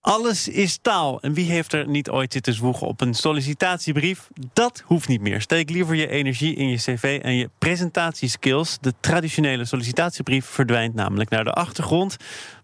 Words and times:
Alles 0.00 0.48
is 0.48 0.78
taal. 0.82 1.20
En 1.20 1.32
wie 1.32 1.50
heeft 1.50 1.72
er 1.72 1.88
niet 1.88 2.10
ooit 2.10 2.32
zitten 2.32 2.52
zwoegen 2.54 2.86
op 2.86 3.00
een 3.00 3.14
sollicitatiebrief? 3.14 4.28
Dat 4.52 4.82
hoeft 4.86 5.08
niet 5.08 5.20
meer. 5.20 5.40
Steek 5.40 5.70
liever 5.70 5.94
je 5.94 6.08
energie 6.08 6.54
in 6.54 6.68
je 6.68 6.76
cv 6.76 7.18
en 7.22 7.34
je 7.34 7.50
presentatieskills. 7.58 8.78
De 8.80 8.94
traditionele 9.00 9.64
sollicitatiebrief 9.64 10.44
verdwijnt 10.46 10.94
namelijk 10.94 11.30
naar 11.30 11.44
de 11.44 11.52
achtergrond. 11.52 12.16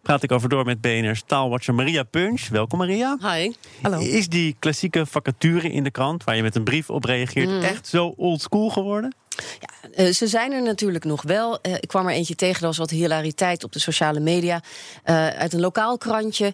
Praat 0.03 0.23
ik 0.23 0.33
over 0.33 0.49
door 0.49 0.65
met 0.65 0.81
BNR's 0.81 1.23
taalwatcher 1.27 1.75
Maria 1.75 2.03
Punch. 2.03 2.49
Welkom 2.49 2.79
Maria. 2.79 3.17
Hi. 3.21 3.53
Hallo. 3.83 3.99
Is 3.99 4.29
die 4.29 4.57
klassieke 4.59 5.07
vacature 5.07 5.71
in 5.73 5.85
de 5.85 5.91
krant, 5.91 6.25
waar 6.25 6.37
je 6.37 6.43
met 6.43 6.55
een 6.57 6.65
brief 6.65 6.91
op 6.91 7.05
reageert, 7.05 7.49
Mm. 7.49 7.61
echt 7.61 7.87
zo 7.87 8.15
oldschool 8.17 8.69
geworden? 8.71 9.15
Ja, 9.61 9.89
eh, 9.95 10.13
ze 10.13 10.27
zijn 10.27 10.53
er 10.53 10.63
natuurlijk 10.63 11.05
nog 11.05 11.23
wel. 11.23 11.61
Eh, 11.61 11.75
ik 11.75 11.89
kwam 11.89 12.07
er 12.07 12.15
eentje 12.15 12.35
tegen, 12.35 12.61
er 12.61 12.67
was 12.67 12.77
wat 12.77 12.91
hilariteit 12.91 13.65
op 13.65 13.73
de 13.73 13.79
sociale 13.79 14.21
media. 14.21 14.63
Eh, 15.03 15.29
uit 15.29 15.53
een 15.53 15.61
lokaal 15.61 15.99
krantje, 15.99 16.53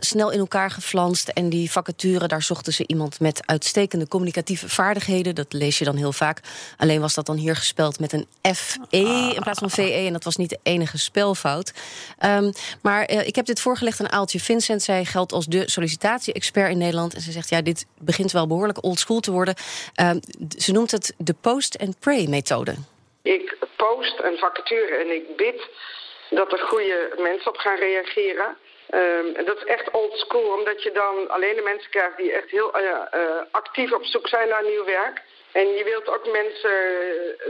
snel 0.00 0.30
in 0.30 0.38
elkaar 0.38 0.70
geflanst. 0.70 1.28
En 1.28 1.48
die 1.48 1.70
vacature, 1.70 2.28
daar 2.28 2.42
zochten 2.42 2.72
ze 2.72 2.86
iemand 2.86 3.20
met 3.20 3.46
uitstekende 3.46 4.08
communicatieve 4.08 4.68
vaardigheden. 4.68 5.34
Dat 5.34 5.52
lees 5.52 5.78
je 5.78 5.84
dan 5.84 5.96
heel 5.96 6.12
vaak. 6.12 6.40
Alleen 6.76 7.00
was 7.00 7.14
dat 7.14 7.26
dan 7.26 7.36
hier 7.36 7.56
gespeld 7.56 8.00
met 8.00 8.12
een 8.12 8.26
F-E 8.54 9.34
in 9.34 9.42
plaats 9.42 9.58
van 9.58 9.70
VE. 9.70 10.04
En 10.06 10.12
dat 10.12 10.24
was 10.24 10.36
niet 10.36 10.50
de 10.50 10.58
enige 10.62 10.98
spelfout. 10.98 11.72
Ehm, 12.18 12.52
maar 12.80 13.10
ik 13.10 13.34
heb 13.34 13.46
dit 13.46 13.60
voorgelegd 13.60 14.00
aan 14.00 14.12
Aaltje 14.12 14.40
Vincent. 14.40 14.82
Zij 14.82 15.04
geldt 15.04 15.32
als 15.32 15.46
de 15.46 15.70
sollicitatie-expert 15.70 16.70
in 16.70 16.78
Nederland. 16.78 17.14
En 17.14 17.20
ze 17.20 17.32
zegt, 17.32 17.48
ja, 17.48 17.62
dit 17.62 17.86
begint 17.98 18.32
wel 18.32 18.46
behoorlijk 18.46 18.84
oldschool 18.84 19.20
te 19.20 19.30
worden. 19.30 19.54
Ehm, 19.94 20.18
ze 20.58 20.72
noemt 20.72 20.90
het 20.90 21.14
de 21.16 21.34
post-and-pray-methode. 22.30 22.74
Ik 23.22 23.56
post 23.76 24.20
een 24.22 24.38
vacature 24.38 24.96
en 24.96 25.10
ik 25.10 25.36
bid 25.36 25.68
dat 26.30 26.52
er 26.52 26.58
goede 26.58 27.12
mensen 27.18 27.50
op 27.50 27.56
gaan 27.56 27.76
reageren. 27.76 28.56
Ehm, 28.90 29.44
dat 29.44 29.56
is 29.56 29.64
echt 29.64 29.90
old 29.90 30.18
school, 30.18 30.58
omdat 30.58 30.82
je 30.82 30.92
dan 30.92 31.28
alleen 31.28 31.56
de 31.56 31.62
mensen 31.62 31.90
krijgt 31.90 32.16
die 32.16 32.32
echt 32.32 32.50
heel 32.50 32.72
eh, 32.74 32.90
eh, 33.10 33.42
actief 33.50 33.92
op 33.92 34.04
zoek 34.04 34.28
zijn 34.28 34.48
naar 34.48 34.64
nieuw 34.64 34.84
werk. 34.84 35.22
En 35.52 35.68
je 35.68 35.84
wilt 35.84 36.08
ook 36.08 36.32
mensen 36.32 36.70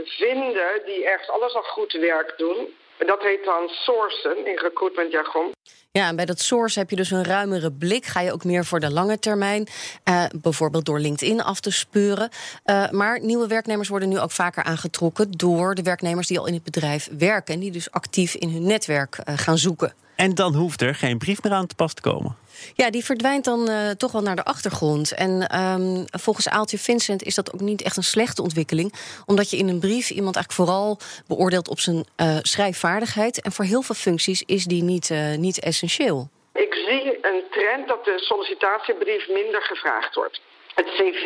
vinden 0.03 0.81
die 0.85 1.05
ergens 1.05 1.29
alles 1.29 1.53
al 1.53 1.63
goed 1.63 1.91
werk 1.91 2.33
doen. 2.37 2.77
Dat 2.97 3.21
heet 3.21 3.43
dan 3.45 3.67
sourcen 3.67 4.45
in 4.45 4.57
recruitmentjargon. 4.57 5.51
Ja, 5.91 6.07
en 6.07 6.15
bij 6.15 6.25
dat 6.25 6.39
source 6.39 6.79
heb 6.79 6.89
je 6.89 6.95
dus 6.95 7.11
een 7.11 7.23
ruimere 7.23 7.71
blik. 7.71 8.05
Ga 8.05 8.21
je 8.21 8.33
ook 8.33 8.43
meer 8.43 8.65
voor 8.65 8.79
de 8.79 8.91
lange 8.91 9.19
termijn. 9.19 9.67
eh, 10.03 10.25
bijvoorbeeld 10.41 10.85
door 10.85 10.99
LinkedIn 10.99 11.41
af 11.41 11.59
te 11.59 11.71
speuren. 11.71 12.29
Eh, 12.63 12.89
maar 12.89 13.19
nieuwe 13.19 13.47
werknemers 13.47 13.89
worden 13.89 14.09
nu 14.09 14.19
ook 14.19 14.31
vaker 14.31 14.63
aangetrokken 14.63 15.31
door 15.31 15.75
de 15.75 15.83
werknemers 15.83 16.27
die 16.27 16.39
al 16.39 16.47
in 16.47 16.53
het 16.53 16.63
bedrijf 16.63 17.09
werken. 17.17 17.53
En 17.53 17.59
die 17.59 17.71
dus 17.71 17.91
actief 17.91 18.35
in 18.35 18.49
hun 18.49 18.67
netwerk 18.67 19.17
eh, 19.17 19.37
gaan 19.37 19.57
zoeken. 19.57 19.93
En 20.15 20.35
dan 20.35 20.53
hoeft 20.53 20.81
er 20.81 20.95
geen 20.95 21.17
brief 21.17 21.43
meer 21.43 21.53
aan 21.53 21.67
te 21.67 21.75
pas 21.75 21.93
te 21.93 22.01
komen. 22.01 22.37
Ja, 22.75 22.89
die 22.89 23.05
verdwijnt 23.05 23.45
dan 23.45 23.69
eh, 23.69 23.89
toch 23.89 24.11
wel 24.11 24.21
naar 24.21 24.35
de 24.35 24.43
achtergrond. 24.43 25.13
En 25.13 25.47
ehm, 25.47 26.05
volgens 26.23 26.49
Aaltje 26.49 26.77
Vincent 26.77 27.23
is 27.23 27.35
dat 27.35 27.53
ook 27.53 27.59
niet 27.59 27.81
echt 27.81 27.97
een 27.97 28.03
slechte 28.03 28.41
ontwikkeling. 28.41 28.93
Omdat 29.25 29.49
je 29.49 29.57
in 29.57 29.67
een 29.67 29.79
brief 29.79 30.09
iemand 30.09 30.35
eigenlijk 30.35 30.69
vooral 30.69 30.97
beoordeelt 31.27 31.67
op 31.67 31.79
zijn 31.79 32.05
eh, 32.15 32.37
schrijfvaardigheid. 32.41 33.41
En 33.41 33.51
voor 33.51 33.65
heel 33.65 33.81
veel 33.81 33.95
functies 33.95 34.43
is 34.45 34.63
die 34.65 34.83
niet, 34.83 35.09
eh, 35.09 35.35
niet 35.35 35.59
essentieel. 35.59 36.29
Ik 36.53 36.73
zie 36.73 37.17
een 37.21 37.43
trend 37.51 37.87
dat 37.87 38.05
de 38.05 38.19
sollicitatiebrief 38.19 39.27
minder 39.29 39.61
gevraagd 39.61 40.15
wordt. 40.15 40.41
Het 40.75 40.85
cv 40.85 41.25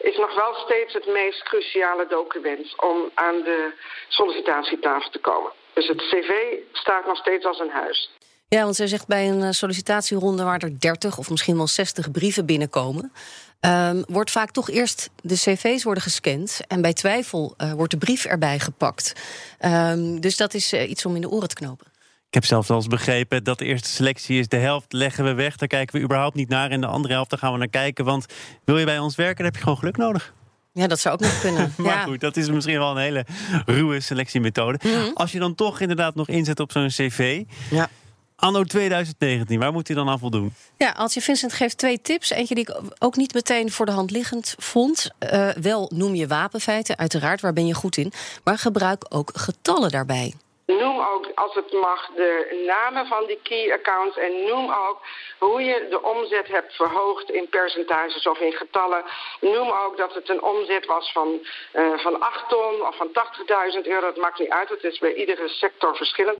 is 0.00 0.16
nog 0.16 0.34
wel 0.34 0.54
steeds 0.54 0.92
het 0.92 1.06
meest 1.06 1.42
cruciale 1.42 2.06
document 2.08 2.80
om 2.82 3.10
aan 3.14 3.42
de 3.42 3.72
sollicitatietafel 4.08 5.10
te 5.10 5.18
komen. 5.18 5.52
Dus 5.74 5.88
het 5.88 5.96
cv 5.96 6.30
staat 6.72 7.06
nog 7.06 7.16
steeds 7.16 7.44
als 7.44 7.58
een 7.58 7.70
huis. 7.70 8.10
Ja, 8.48 8.62
want 8.62 8.76
zij 8.76 8.86
zegt 8.86 9.06
bij 9.06 9.28
een 9.28 9.42
eh, 9.42 9.50
sollicitatieronde 9.50 10.42
waar 10.42 10.62
er 10.62 10.80
30 10.80 11.18
of 11.18 11.30
misschien 11.30 11.56
wel 11.56 11.66
60 11.66 12.10
brieven 12.10 12.46
binnenkomen. 12.46 13.12
ehm, 13.60 14.02
wordt 14.06 14.30
vaak 14.30 14.50
toch 14.50 14.70
eerst 14.70 15.10
de 15.22 15.34
cv's 15.34 15.82
worden 15.82 16.02
gescand. 16.02 16.60
En 16.68 16.82
bij 16.82 16.92
twijfel 16.92 17.54
eh, 17.56 17.72
wordt 17.72 17.90
de 17.90 17.98
brief 17.98 18.24
erbij 18.24 18.58
gepakt. 18.58 19.12
Ehm, 19.58 20.20
dus 20.20 20.36
dat 20.36 20.54
is 20.54 20.72
eh, 20.72 20.90
iets 20.90 21.04
om 21.06 21.14
in 21.14 21.20
de 21.20 21.28
oren 21.30 21.48
te 21.48 21.54
knopen. 21.54 21.86
Ik 22.28 22.34
heb 22.34 22.44
zelfs 22.44 22.68
wel 22.68 22.76
eens 22.76 22.86
begrepen 22.86 23.44
dat 23.44 23.58
de 23.58 23.64
eerste 23.64 23.88
selectie 23.88 24.38
is. 24.38 24.48
De 24.48 24.56
helft 24.56 24.92
leggen 24.92 25.24
we 25.24 25.34
weg, 25.34 25.56
daar 25.56 25.68
kijken 25.68 25.96
we 25.96 26.02
überhaupt 26.02 26.34
niet 26.34 26.48
naar. 26.48 26.70
En 26.70 26.80
de 26.80 26.86
andere 26.86 27.14
helft, 27.14 27.30
daar 27.30 27.38
gaan 27.38 27.52
we 27.52 27.58
naar 27.58 27.68
kijken. 27.68 28.04
Want 28.04 28.26
wil 28.64 28.78
je 28.78 28.84
bij 28.84 28.98
ons 28.98 29.16
werken, 29.16 29.36
dan 29.36 29.44
heb 29.44 29.54
je 29.54 29.62
gewoon 29.62 29.78
geluk 29.78 29.96
nodig. 29.96 30.34
Ja, 30.72 30.86
dat 30.86 31.00
zou 31.00 31.14
ook 31.14 31.20
nog 31.20 31.40
kunnen. 31.40 31.72
Maar 31.76 31.92
ja. 31.92 32.02
goed, 32.02 32.20
dat 32.20 32.36
is 32.36 32.50
misschien 32.50 32.78
wel 32.78 32.90
een 32.90 33.02
hele 33.02 33.26
ruwe 33.66 34.00
selectiemethode. 34.00 34.78
Mhm. 34.82 35.10
Als 35.14 35.32
je 35.32 35.38
dan 35.38 35.54
toch 35.54 35.80
inderdaad 35.80 36.14
nog 36.14 36.28
inzet 36.28 36.60
op 36.60 36.72
zo'n 36.72 36.88
cv... 36.88 37.42
Ja. 37.70 37.88
Anno 38.36 38.64
2019, 38.64 39.58
waar 39.58 39.72
moet 39.72 39.86
hij 39.86 39.96
dan 39.96 40.08
aan 40.08 40.18
voldoen? 40.18 40.54
Ja, 40.76 40.90
Altje 40.90 41.20
Vincent 41.20 41.52
geeft 41.52 41.78
twee 41.78 42.00
tips. 42.00 42.30
Eentje 42.30 42.54
die 42.54 42.68
ik 42.68 42.80
ook 42.98 43.16
niet 43.16 43.34
meteen 43.34 43.70
voor 43.70 43.86
de 43.86 43.92
hand 43.92 44.10
liggend 44.10 44.54
vond. 44.58 45.10
Eh, 45.18 45.48
wel 45.48 45.90
noem 45.94 46.14
je 46.14 46.26
wapenfeiten, 46.26 46.98
uiteraard, 46.98 47.40
waar 47.40 47.52
ben 47.52 47.66
je 47.66 47.74
goed 47.74 47.96
in. 47.96 48.12
Maar 48.44 48.58
gebruik 48.58 49.06
ook 49.08 49.30
getallen 49.34 49.90
daarbij. 49.90 50.34
Noem 50.78 50.98
ook, 51.12 51.30
als 51.34 51.54
het 51.54 51.72
mag, 51.72 52.10
de 52.14 52.64
namen 52.66 53.06
van 53.06 53.26
die 53.26 53.40
key 53.42 53.72
accounts. 53.72 54.16
En 54.16 54.32
noem 54.44 54.72
ook 54.72 54.98
hoe 55.38 55.62
je 55.62 55.86
de 55.90 56.02
omzet 56.02 56.48
hebt 56.48 56.72
verhoogd 56.74 57.30
in 57.30 57.48
percentages 57.48 58.26
of 58.26 58.38
in 58.38 58.52
getallen. 58.52 59.04
Noem 59.40 59.70
ook 59.70 59.96
dat 59.96 60.14
het 60.14 60.28
een 60.28 60.42
omzet 60.42 60.86
was 60.86 61.12
van, 61.12 61.28
eh, 61.72 61.98
van 61.98 62.20
8 62.20 62.48
ton 62.48 62.86
of 62.86 62.96
van 62.96 63.12
80.000 63.12 63.86
euro. 63.86 64.00
Dat 64.00 64.16
maakt 64.16 64.38
niet 64.38 64.50
uit. 64.50 64.68
Het 64.68 64.84
is 64.84 64.98
bij 64.98 65.14
iedere 65.14 65.48
sector 65.48 65.96
verschillend. 65.96 66.38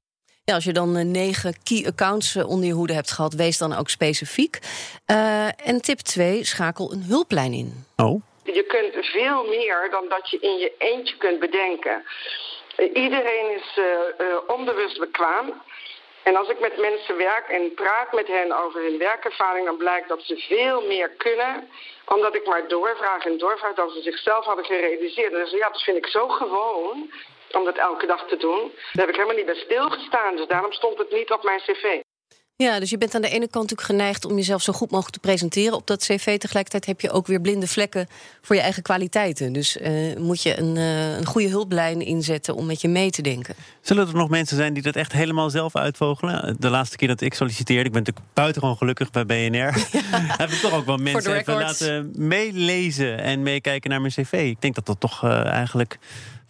Ja, 0.50 0.56
als 0.56 0.64
je 0.64 0.72
dan 0.72 0.96
eh, 0.96 1.04
negen 1.04 1.54
key 1.62 1.86
accounts 1.86 2.36
eh, 2.36 2.48
onder 2.48 2.66
je 2.66 2.72
hoede 2.72 2.92
hebt 2.92 3.10
gehad, 3.10 3.34
wees 3.34 3.58
dan 3.58 3.76
ook 3.76 3.88
specifiek. 3.88 4.58
Eh, 5.06 5.68
en 5.68 5.80
tip 5.80 5.98
2, 5.98 6.44
schakel 6.44 6.92
een 6.92 7.02
hulplijn 7.02 7.52
in. 7.52 7.84
Oh, 7.96 8.22
Je 8.44 8.64
kunt 8.68 9.06
veel 9.06 9.44
meer 9.44 9.88
dan 9.90 10.04
dat 10.08 10.30
je 10.30 10.38
in 10.40 10.58
je 10.58 10.72
eentje 10.78 11.16
kunt 11.16 11.40
bedenken. 11.40 12.04
Iedereen 12.88 13.50
is 13.50 13.78
eh, 13.78 14.26
eh, 14.26 14.36
onbewust 14.46 14.98
bekwaam. 14.98 15.62
En 16.22 16.36
als 16.36 16.48
ik 16.48 16.60
met 16.60 16.76
mensen 16.78 17.16
werk 17.16 17.48
en 17.48 17.74
praat 17.74 18.12
met 18.12 18.26
hen 18.26 18.64
over 18.64 18.82
hun 18.82 18.98
werkervaring, 18.98 19.66
dan 19.66 19.76
blijkt 19.76 20.08
dat 20.08 20.22
ze 20.22 20.36
veel 20.36 20.86
meer 20.86 21.08
kunnen. 21.08 21.70
Omdat 22.04 22.34
ik 22.34 22.46
maar 22.46 22.68
doorvraag 22.68 23.24
en 23.24 23.38
doorvraag 23.38 23.74
dan 23.74 23.90
ze 23.90 24.02
zichzelf 24.02 24.44
hadden 24.44 24.64
gerealiseerd. 24.64 25.32
En 25.32 25.46
ze 25.46 25.56
ja, 25.56 25.68
dat 25.68 25.82
vind 25.82 25.96
ik 25.96 26.06
zo 26.06 26.28
gewoon 26.28 27.10
om 27.52 27.64
dat 27.64 27.76
elke 27.76 28.06
dag 28.06 28.26
te 28.28 28.36
doen. 28.36 28.72
Daar 28.92 29.06
heb 29.06 29.08
ik 29.08 29.14
helemaal 29.14 29.36
niet 29.36 29.46
bij 29.46 29.54
stilgestaan. 29.54 30.36
Dus 30.36 30.46
daarom 30.46 30.72
stond 30.72 30.98
het 30.98 31.10
niet 31.10 31.30
op 31.30 31.42
mijn 31.42 31.60
cv. 31.60 32.00
Ja, 32.62 32.80
dus 32.80 32.90
je 32.90 32.98
bent 32.98 33.14
aan 33.14 33.22
de 33.22 33.28
ene 33.28 33.48
kant 33.48 33.70
natuurlijk 33.70 33.88
geneigd 34.00 34.24
om 34.24 34.36
jezelf 34.36 34.62
zo 34.62 34.72
goed 34.72 34.90
mogelijk 34.90 35.14
te 35.14 35.20
presenteren 35.20 35.74
op 35.74 35.86
dat 35.86 36.00
cv. 36.00 36.38
Tegelijkertijd 36.38 36.86
heb 36.86 37.00
je 37.00 37.10
ook 37.10 37.26
weer 37.26 37.40
blinde 37.40 37.66
vlekken 37.66 38.08
voor 38.42 38.56
je 38.56 38.62
eigen 38.62 38.82
kwaliteiten. 38.82 39.52
Dus 39.52 39.78
eh, 39.78 40.16
moet 40.16 40.42
je 40.42 40.58
een, 40.58 40.76
eh, 40.76 41.16
een 41.16 41.26
goede 41.26 41.48
hulplijn 41.48 42.00
inzetten 42.00 42.54
om 42.54 42.66
met 42.66 42.80
je 42.80 42.88
mee 42.88 43.10
te 43.10 43.22
denken. 43.22 43.54
zullen 43.80 44.08
er 44.08 44.14
nog 44.14 44.28
mensen 44.28 44.56
zijn 44.56 44.74
die 44.74 44.82
dat 44.82 44.96
echt 44.96 45.12
helemaal 45.12 45.50
zelf 45.50 45.76
uitvogelen? 45.76 46.56
De 46.58 46.70
laatste 46.70 46.96
keer 46.96 47.08
dat 47.08 47.20
ik 47.20 47.34
solliciteerde, 47.34 47.84
ik 47.84 47.92
ben 47.92 48.02
natuurlijk 48.02 48.34
buitengewoon 48.34 48.76
gelukkig 48.76 49.10
bij 49.10 49.26
BNR. 49.26 49.86
Heb 50.42 50.50
ik 50.50 50.58
toch 50.60 50.72
ook 50.72 50.86
wel 50.86 50.96
mensen 50.96 51.36
even 51.36 51.54
laten 51.54 52.12
meelezen 52.16 53.18
en 53.18 53.42
meekijken 53.42 53.90
naar 53.90 54.00
mijn 54.00 54.12
cv. 54.12 54.32
Ik 54.32 54.60
denk 54.60 54.74
dat 54.74 54.86
dat 54.86 55.00
toch 55.00 55.24
eh, 55.24 55.44
eigenlijk 55.44 55.98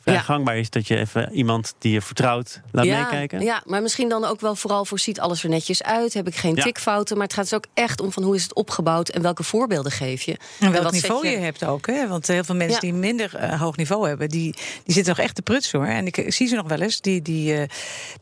vrij 0.03 0.15
Ja. 0.15 0.21
gangbaar 0.21 0.59
is 0.59 0.71
dat 0.71 0.87
je 0.87 0.97
even 0.97 1.33
iemand 1.33 1.75
die 1.79 1.93
je 1.93 2.01
vertrouwt 2.01 2.61
laat 2.73 2.85
ja, 2.85 3.03
meekijken. 3.03 3.41
ja, 3.41 3.63
maar 3.67 3.83
misschien 3.83 4.09
dan 4.09 4.25
ook 4.25 4.41
wel 4.41 4.55
vooral 4.57 4.85
voor 4.85 4.99
ziet 4.99 5.21
alles 5.21 5.43
er 5.43 5.49
netjes 5.49 5.83
uit. 5.83 6.15
Heb 6.15 6.27
ik 6.27 6.37
geen 6.37 6.55
Ja. 6.55 6.63
tikfouten. 6.63 7.17
Maar 7.17 7.27
het 7.27 7.35
gaat 7.35 7.45
dus 7.45 7.55
ook 7.55 7.65
echt 7.75 8.01
om 8.01 8.13
van 8.13 8.23
hoe 8.23 8.35
is 8.35 8.43
het 8.43 8.55
opgebouwd 8.55 9.09
en 9.09 9.23
welke 9.23 9.43
voorbeelden 9.43 9.93
geef 9.93 10.23
je. 10.23 10.37
En 10.61 10.71
welk 10.73 10.85
wat 10.85 10.93
niveau 10.93 11.29
je? 11.29 11.37
hebt 11.37 11.65
ook. 11.65 11.87
Hè? 11.87 12.09
Want 12.09 12.27
heel 12.27 12.45
veel 12.45 12.55
mensen 12.55 12.75
Ja. 12.87 12.93
die 12.93 13.01
minder 13.01 13.35
eh, 13.37 13.61
hoog 13.61 13.77
niveau 13.77 14.09
hebben, 14.09 14.29
die, 14.29 14.53
die 14.85 14.95
zitten 14.95 15.15
nog 15.17 15.25
echt 15.25 15.35
te 15.35 15.43
prutsen 15.43 15.79
hoor. 15.79 15.89
En 15.89 16.07
ik 16.07 16.25
zie 16.27 16.47
ze 16.49 16.55
nog 16.55 16.69
wel 16.69 16.81
eens, 16.81 17.01
die, 17.01 17.23
die, 17.23 17.55
eh, 17.57 17.69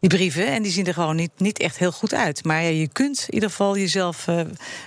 die 0.00 0.10
brieven. 0.10 0.46
En 0.46 0.62
die 0.62 0.72
zien 0.72 0.86
er 0.86 0.94
gewoon 0.94 1.16
niet, 1.16 1.30
niet 1.36 1.58
echt 1.58 1.78
heel 1.78 1.92
goed 1.92 2.14
uit. 2.14 2.44
Maar 2.44 2.62
ja, 2.62 2.68
je 2.68 2.88
kunt 2.88 3.24
in 3.28 3.34
ieder 3.34 3.48
geval 3.50 3.76
jezelf 3.76 4.28
eh, 4.28 4.40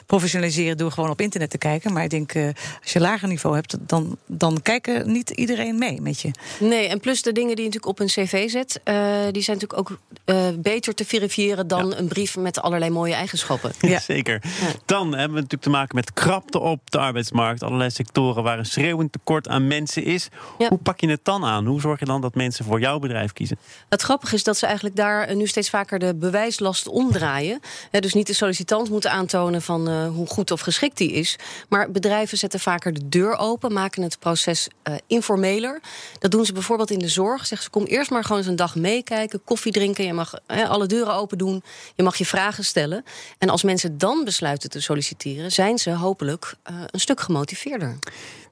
professionaliseren 0.06 0.77
door 0.77 0.92
gewoon 0.92 1.10
op 1.10 1.21
internet 1.21 1.50
te 1.50 1.57
kijken. 1.57 1.94
Maar 1.94 2.04
ik 2.04 2.10
denk, 2.10 2.33
eh, 2.33 2.45
als 2.81 2.94
je 2.94 3.00
lager 3.00 3.27
niveau 3.27 3.56
hebt, 3.56 3.75
dan, 3.80 4.18
dan 4.25 4.62
kijken 4.62 5.12
niet 5.12 5.30
iedereen 5.30 5.77
mee 5.77 6.01
met 6.01 6.21
je. 6.21 6.31
Nee, 6.60 6.81
en 6.89 7.00
plus 7.00 7.22
de 7.22 7.31
dingen 7.31 7.56
die 7.56 7.66
je 7.66 7.72
natuurlijk 7.72 8.00
op 8.00 8.00
een 8.00 8.25
cv 8.25 8.50
zet, 8.50 8.80
eh, 8.83 8.95
die 9.31 9.42
zijn 9.42 9.57
natuurlijk 9.57 9.92
ook 9.92 9.98
eh, 10.25 10.48
beter 10.57 10.94
te 10.94 11.06
verifiëren 11.06 11.68
dan 11.68 11.95
een 11.95 12.07
brief 12.07 12.38
met 12.38 12.62
allerlei 12.62 12.92
mooie 12.92 13.13
eigenschappen. 13.13 13.72
Ja. 13.80 14.00
Zeker. 14.00 14.42
Dan 14.86 15.07
hebben 15.07 15.28
we 15.28 15.33
natuurlijk 15.33 15.62
te 15.62 15.69
maken 15.69 15.95
met 15.95 16.13
krapte 16.13 16.60
op 16.60 16.92
de 16.92 16.98
arbeidsmarkt. 16.98 17.63
Allerlei 17.63 17.89
sectoren 17.89 18.44
waar 18.44 18.57
een 18.57 18.66
schreeuwend 18.66 19.12
tekort 19.12 19.48
aan 19.48 19.68
mensen 19.68 20.04
is. 20.04 20.30
Ja. 20.57 20.68
Hoe 20.68 20.78
pak 20.78 21.00
je 21.00 21.10
het 21.10 21.25
dan 21.25 21.45
aan? 21.45 21.66
Hoe 21.66 21.81
zorg 21.81 22.00
je 22.00 22.06
dan 22.06 22.22
dat 22.22 22.36
mensen 22.36 22.66
voor 22.66 22.80
jouw 22.80 23.00
bedrijf 23.00 23.34
kiezen? 23.34 23.57
Het 23.89 24.01
grappige 24.01 24.36
is 24.36 24.44
dat 24.44 24.57
ze 24.57 24.66
eigenlijk 24.66 24.95
daar 24.95 25.24
eh, 25.24 25.36
nu 25.36 25.48
steeds 25.48 25.69
vaker 25.69 26.00
de 26.00 26.16
bewijslast 26.16 26.88
omdraaien. 26.88 27.60
Hè, 27.92 28.00
dus 28.00 28.13
niet 28.13 28.27
de 28.27 28.34
sollicitant 28.34 28.89
moeten 28.89 29.12
aantonen 29.12 29.62
van 29.62 29.89
eh, 29.89 30.07
hoe 30.07 30.27
goed 30.27 30.51
of 30.51 30.62
geschikt 30.62 30.98
die 30.98 31.12
is. 31.12 31.36
Maar 31.69 31.92
bedrijven 31.92 32.38
zetten 32.38 32.60
vaker 32.60 32.94
de 32.94 33.10
deur 33.10 33.38
open, 33.38 33.74
maken 33.74 34.04
het 34.04 34.19
proces 34.19 34.68
eh, 34.84 34.94
informeler. 35.07 35.81
Dat 36.19 36.31
doen 36.31 36.45
ze 36.45 36.54
bijvoorbeeld 36.54 36.70
bijvoorbeeld 36.77 37.01
in 37.01 37.07
de 37.07 37.21
zorg. 37.21 37.45
Zeggen 37.45 37.63
ze, 37.63 37.69
kom 37.69 37.85
eerst 37.85 38.12
maar 38.12 38.23
gewoon 38.23 38.38
eens 38.38 38.47
een 38.47 38.56
dag 38.56 38.75
meekijken, 38.75 39.44
koffie 39.44 39.71
drinken. 39.71 40.06
Je 40.06 40.13
mag 40.13 40.33
alle 40.47 40.85
deuren 40.85 41.13
open 41.13 41.38
doen. 41.38 41.63
Je 41.95 42.03
mag 42.03 42.15
je 42.15 42.25
vragen 42.25 42.63
stellen. 42.63 43.03
En 43.38 43.50
als 43.50 43.63
mensen 43.63 43.97
dan 43.97 44.23
besluiten 44.23 44.69
te 44.69 44.81
solliciteren, 44.81 45.51
zijn 45.51 45.77
ze 45.77 45.91
hopelijk 45.91 46.56
uh, 46.71 46.81
een 46.91 47.00
stuk 47.00 47.19
gemotiveerder. 47.19 47.97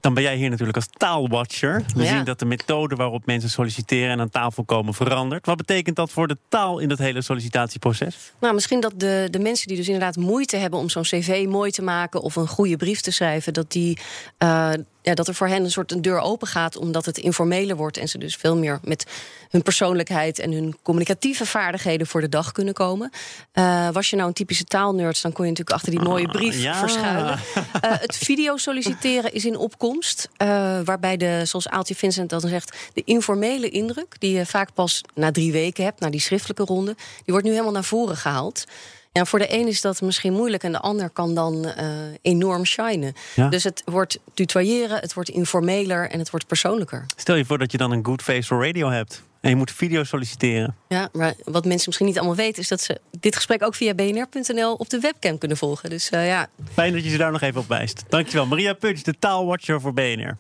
Dan 0.02 0.14
ben 0.14 0.24
jij 0.24 0.36
hier 0.36 0.50
natuurlijk 0.50 0.78
als 0.78 0.88
taalwatcher. 0.98 1.84
We 1.96 2.06
zien 2.06 2.24
dat 2.24 2.40
de 2.40 2.46
methode 2.46 2.96
waarop 2.96 3.26
mensen 3.26 3.50
solliciteren 3.50 4.10
en 4.10 4.20
aan 4.20 4.30
tafel 4.30 4.64
komen 4.64 4.94
verandert. 4.94 5.46
Wat 5.46 5.58
betekent 5.58 5.96
dat 5.96 6.12
voor 6.12 6.28
de 6.28 6.38
taal 6.50 6.80
in 6.80 6.90
dat 6.90 6.98
hele 6.98 7.22
sollicitatieproces? 7.22 8.34
Nou, 8.40 8.54
misschien 8.54 8.80
dat 8.80 8.94
de, 8.96 9.28
de 9.32 9.40
mensen 9.40 9.68
die 9.68 9.78
dus 9.78 9.86
inderdaad 9.86 10.16
moeite 10.16 10.58
hebben 10.58 10.80
om 10.80 10.90
zo'n 10.90 11.04
cv 11.04 11.46
mooi 11.50 11.72
te 11.72 11.82
maken 11.82 12.22
of 12.22 12.36
een 12.36 12.48
goede 12.48 12.78
brief 12.78 13.02
te 13.02 13.12
schrijven, 13.12 13.54
dat 13.54 13.72
die. 13.72 13.98
Uh, 14.40 14.72
ja, 15.02 15.16
dat 15.16 15.28
er 15.28 15.36
voor 15.36 15.48
hen 15.48 15.64
een 15.64 15.72
soort 15.72 15.92
een 15.92 16.02
deur 16.02 16.20
open 16.20 16.48
gaat, 16.48 16.78
omdat 16.78 17.06
het 17.06 17.18
informeler 17.18 17.76
wordt 17.76 17.98
en 17.98 18.08
ze 18.08 18.18
dus 18.18 18.36
veel 18.36 18.58
meer 18.58 18.80
met 18.84 19.06
hun 19.50 19.62
persoonlijkheid 19.62 20.40
en 20.40 20.52
hun 20.52 20.78
communicatieve 20.82 21.46
vaardigheden 21.46 22.08
voor 22.08 22.22
de 22.22 22.30
dag 22.30 22.52
kunnen 22.52 22.74
komen. 22.74 23.12
Uh, 23.54 23.90
was 23.90 24.10
je 24.10 24.16
nou 24.16 24.28
een 24.28 24.34
typische 24.34 24.64
taalnerd, 24.64 25.22
dan 25.22 25.32
kon 25.32 25.46
je 25.46 25.52
natuurlijk 25.52 25.78
achter 25.78 25.92
die 25.92 26.10
mooie 26.10 26.26
ah, 26.26 26.32
brief 26.32 26.78
verschuilen. 26.78 27.40
Uh, 27.56 27.64
het 28.08 28.18
video 28.18 28.58
solliciteren 28.58 29.34
is 29.34 29.46
in 29.46 29.58
opkomst, 29.58 29.89
uh, 29.98 30.80
waarbij 30.84 31.18
de, 31.18 31.42
zoals 31.46 31.68
Aaltje 31.68 31.96
Vincent 31.96 32.30
dan 32.30 32.40
zegt, 32.40 32.78
de 32.94 33.02
informele 33.06 33.70
indruk, 33.70 34.16
die 34.20 34.38
je 34.38 34.46
vaak 34.46 34.74
pas 34.74 35.02
na 35.14 35.32
drie 35.32 35.52
weken 35.52 35.84
hebt, 35.84 36.00
na 36.00 36.10
die 36.10 36.20
schriftelijke 36.20 36.64
ronde, 36.64 36.96
die 36.96 37.24
wordt 37.26 37.46
nu 37.46 37.52
helemaal 37.52 37.72
naar 37.72 37.84
voren 37.84 38.18
gehaald. 38.18 38.66
Ja, 39.12 39.26
voor 39.26 39.40
de 39.40 39.54
een 39.54 39.68
is 39.68 39.82
dat 39.82 40.02
misschien 40.02 40.34
moeilijk 40.34 40.64
en 40.64 40.72
de 40.72 40.80
ander 40.80 41.10
kan 41.10 41.36
dan 41.36 41.66
uh, 41.66 41.74
enorm 42.22 42.66
shinen. 42.66 43.14
Dus 43.50 43.64
het 43.64 43.82
wordt 43.86 44.20
tutoyeren, 44.34 45.00
het 45.00 45.14
wordt 45.14 45.30
informeler 45.30 46.10
en 46.10 46.20
het 46.20 46.30
wordt 46.30 46.48
persoonlijker. 46.48 47.06
Stel 47.16 47.36
je 47.36 47.46
voor 47.46 47.58
dat 47.58 47.72
je 47.72 47.78
dan 47.78 47.92
een 47.92 48.06
good 48.06 48.22
face 48.22 48.44
for 48.44 48.66
radio 48.66 48.90
hebt. 48.90 49.24
En 49.42 49.50
je 49.50 49.56
moet 49.56 49.72
video 49.72 50.04
solliciteren. 50.04 50.76
Ja, 50.88 51.10
maar 51.14 51.34
wat 51.44 51.66
mensen 51.66 51.84
misschien 51.86 52.08
niet 52.08 52.18
allemaal 52.18 52.36
weten... 52.36 52.62
is 52.62 52.68
dat 52.68 52.82
ze 52.82 53.00
dit 53.20 53.36
gesprek 53.36 53.64
ook 53.64 53.76
via 53.76 53.94
bnr.nl 53.94 54.74
op 54.74 54.90
de 54.90 55.00
webcam 55.00 55.38
kunnen 55.38 55.58
volgen. 55.58 55.90
Dus 55.90 56.12
uh, 56.12 56.28
ja. 56.28 56.50
Fijn 56.74 56.94
dat 56.94 57.04
je 57.04 57.10
ze 57.10 57.18
daar 57.18 57.32
nog 57.32 57.42
even 57.42 57.62
op 57.62 57.68
wijst. 57.68 58.04
Dankjewel. 58.10 58.46
Maria 58.46 58.74
Punch, 58.74 59.02
de 59.02 59.16
taalwatcher 59.20 59.82
voor 59.82 59.94
BNR. 59.94 60.38